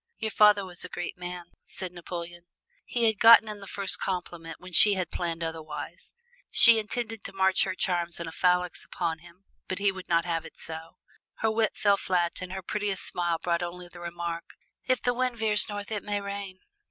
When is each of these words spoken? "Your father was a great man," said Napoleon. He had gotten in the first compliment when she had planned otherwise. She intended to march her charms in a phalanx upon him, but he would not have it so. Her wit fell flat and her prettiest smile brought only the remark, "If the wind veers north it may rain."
"Your 0.17 0.31
father 0.31 0.65
was 0.65 0.83
a 0.83 0.89
great 0.89 1.15
man," 1.15 1.51
said 1.63 1.91
Napoleon. 1.91 2.47
He 2.85 3.03
had 3.05 3.19
gotten 3.19 3.47
in 3.47 3.59
the 3.59 3.67
first 3.67 3.99
compliment 3.99 4.55
when 4.59 4.73
she 4.73 4.95
had 4.95 5.11
planned 5.11 5.43
otherwise. 5.43 6.15
She 6.49 6.79
intended 6.79 7.23
to 7.23 7.33
march 7.33 7.65
her 7.65 7.75
charms 7.75 8.19
in 8.19 8.27
a 8.27 8.31
phalanx 8.31 8.83
upon 8.83 9.19
him, 9.19 9.45
but 9.67 9.77
he 9.77 9.91
would 9.91 10.09
not 10.09 10.25
have 10.25 10.43
it 10.43 10.57
so. 10.57 10.97
Her 11.35 11.51
wit 11.51 11.73
fell 11.75 11.97
flat 11.97 12.41
and 12.41 12.51
her 12.51 12.63
prettiest 12.63 13.03
smile 13.05 13.37
brought 13.37 13.61
only 13.61 13.87
the 13.89 13.99
remark, 13.99 14.55
"If 14.87 15.03
the 15.03 15.13
wind 15.13 15.37
veers 15.37 15.69
north 15.69 15.91
it 15.91 16.01
may 16.01 16.19
rain." 16.19 16.61